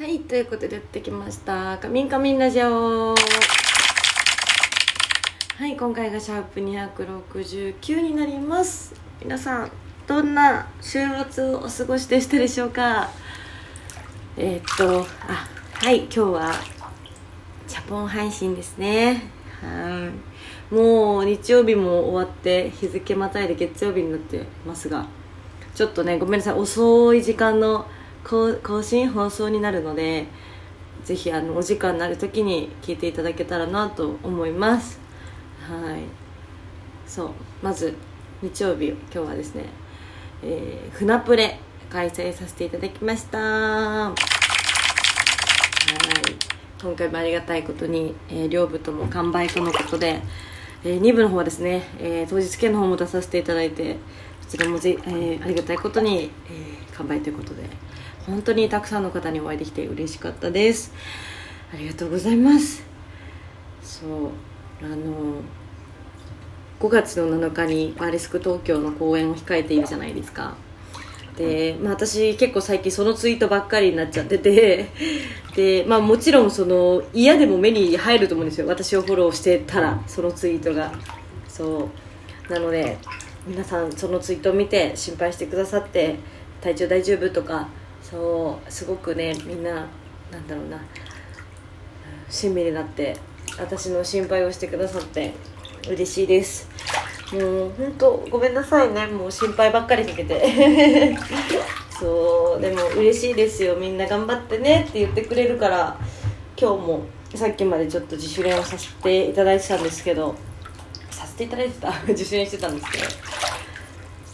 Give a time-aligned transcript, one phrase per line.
[0.00, 3.16] はいということでやってきました「カミンカミンラジオ」は
[5.66, 8.94] い今回がシャープ269になります。
[9.22, 9.70] 皆さん
[10.06, 13.10] どんな週末をお過ごしでしたでしょうか？
[14.38, 15.46] えー、っとあ
[15.84, 16.50] はい今日は
[17.68, 19.30] チャポン配信ですね。
[19.60, 20.10] は
[20.72, 20.74] い。
[20.74, 25.04] もう日曜日も終わって日付またいで月曜日になってますが
[25.74, 26.54] ちょっとねごめんなさい。
[26.54, 27.84] 遅い時間の
[28.24, 30.26] 更新放送になるので
[31.04, 35.00] ぜひあのお時間になる時に聞いていただけたらなと思います。
[35.60, 36.02] はい。
[37.06, 37.30] そう。
[37.62, 37.94] まず
[38.42, 39.64] 日曜日今日はですね、
[40.42, 41.58] えー、船プレ
[41.88, 43.38] 開催させていただきました。
[43.38, 44.14] はい。
[46.82, 50.22] 今回もありがたいことに、えー、両部とも完売とのことで、
[50.84, 53.98] えー、2部の方はですね、えー、当日券の方も出させていただいてこ
[54.48, 57.62] ちらもぜ、えー、ありがたいことに、えー、完売ということで
[58.26, 60.92] 本当にたくさんの方にお会いできて嬉しかったです。
[61.72, 62.82] ありがとうございます。
[63.82, 64.28] そう
[64.82, 65.42] あの
[66.80, 70.54] 5月の7日にバーレスク東京の公演を控えているじゃないですか。
[71.36, 74.86] で、まあ、私結構最近そのツイートばっかりになっちゃってて
[75.54, 78.66] で、まあ、もちろんその嫌でも目に入ると思うんですよ。
[78.66, 80.92] 私をフォローしてたらそのツイートが。
[81.48, 81.88] そ
[82.48, 82.52] う。
[82.52, 82.98] なので
[83.46, 86.16] 皆さんそのツイートを見て心配してくださって
[86.60, 87.68] 体調大丈夫とか
[88.02, 89.86] そうすごくねみんな
[90.30, 90.80] なんだろうな
[92.28, 93.16] 親身になって
[93.58, 95.32] 私の心配をしてくださって
[95.88, 96.68] 嬉しいです。
[97.32, 99.06] もう本当ごめんなさいね。
[99.06, 101.16] もう心配ばっかりかけて。
[101.98, 103.76] そうでも嬉しいですよ。
[103.76, 105.96] みんな頑張ってねって言ってくれるから
[106.56, 107.02] 今日も
[107.34, 110.34] さっきまでちょっと自主練をさせていただいてたんですけど
[111.10, 111.92] させていただいてた？
[112.08, 113.04] 自主練してたんですけど。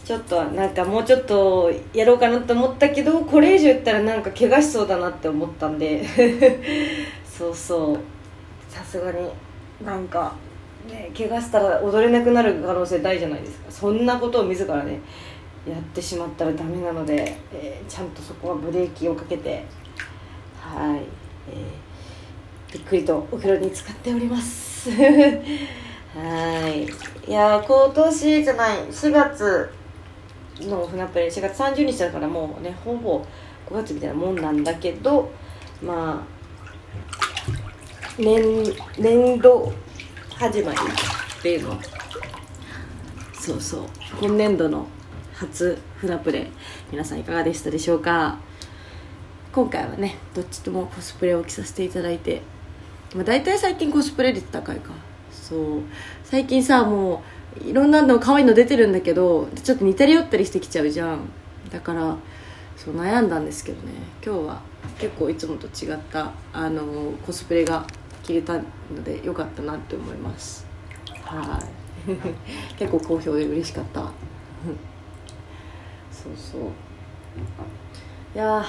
[0.07, 6.01] ちょっとなんかもうちょっとやろうかなと思ったけどこれ以上言ったらなんか怪我しそうだなって思ったんで。
[7.27, 7.99] そうそう。
[8.69, 9.29] さすがに
[9.83, 10.33] なんか
[10.87, 13.65] ね怪我したら踊れなくなる可能性大じゃないですか。
[13.69, 15.01] そんなことを自らね
[15.69, 19.65] やってしまったらダメなので、えー、ちゃんとそこはブレーキをかけて。
[20.61, 21.01] はい、
[21.51, 24.89] えー、ゆっくりとお風呂に浸かっております。
[26.15, 26.85] はい。
[26.85, 28.77] いや今年じゃない。
[28.87, 29.76] 4月。
[30.61, 33.25] の船プレ4月30日だからもうねほぼ
[33.69, 35.31] 5月みたいなもんなんだけど
[35.83, 36.37] まあ
[38.17, 38.63] 年
[38.97, 39.71] 年度
[40.29, 41.79] 始まりっていうの。
[43.33, 43.85] そうそう。
[44.19, 44.87] 今年度の
[45.33, 46.47] 初船プレ
[46.91, 48.39] 皆さんいかがでしたでしょうか？
[49.53, 52.41] 今回はねどっちともコスプレを着させていただいて、
[53.15, 54.91] まあ、大体最近コスプレ率高いか。
[55.31, 55.81] そう。
[56.23, 57.19] 最近さもう
[57.65, 61.29] いろんなの可愛いの出てるんだけどちょっと似たり寄ったりしてきちゃうじゃん。
[61.71, 62.17] だから
[62.75, 63.93] そう悩んだんですけどね。
[64.25, 64.61] 今日は
[64.99, 67.85] 結構いつもと違ったあのコスプレが
[68.23, 68.63] 着れたの
[69.03, 70.65] でよかったなって思います。
[71.23, 71.59] は
[72.07, 72.07] い。
[72.77, 74.01] 結構好評で嬉しかった。
[76.11, 76.61] そうそう。
[78.35, 78.63] いや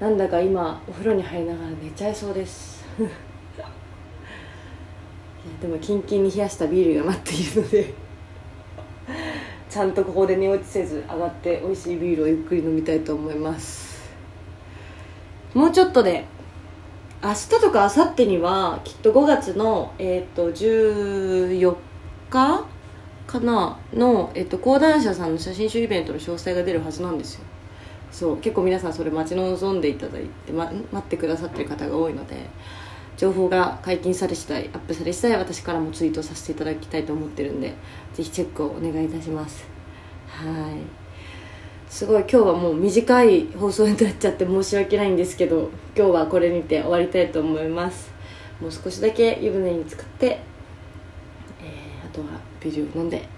[0.00, 2.84] なんだか今お風呂に入りながら寝ちゃいそうです。
[5.60, 7.94] でもキンキンに冷やしたビールが待っているので
[9.70, 13.94] ちゃんとここで寝落ちせず上がって美味しいビールをゆっくり飲みたいと思います。
[15.54, 16.24] もうちょっとで
[17.22, 21.74] 明日とか明後日にはきっと5月の、えーと、14
[22.28, 22.66] 日
[23.26, 27.44] かなの、えーと、講談社さんの写真集イベントの詳細が出るはずなんですよ。
[28.12, 32.36] そう結構皆さんそれ待ち望んでいただいて、ま、待ってくださってる方が多いので
[33.16, 37.74] 情報が解禁され次第アップされ次第私からもツイートさせていただきたいと思ってるんで
[38.12, 39.64] ぜひチェックをお願いいたします。
[40.26, 41.04] はい。
[41.88, 48.10] すごい今日はもう短い放送になっちゃって申し訳ないんですけど今日はこれにて終わりたいと思います。
[48.60, 52.26] もう少しだけ湯船に浸かって、えー、あとは
[52.60, 53.28] ビールを飲んで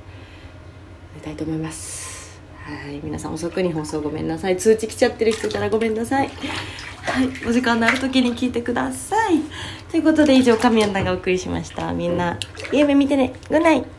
[1.15, 2.41] 寝たいと思います。
[2.65, 3.01] はい。
[3.05, 4.57] 皆さん遅くに放送ごめんなさい。
[4.57, 6.31] 通知来ちゃってる人いたらごめんなさい。
[7.17, 9.41] はいお時間のある時に聞いてください。
[9.91, 11.95] ということで以上神谷がお送りしました。
[11.95, 12.39] みんな
[12.75, 13.33] 夢見てね。
[13.49, 13.96] グッナイ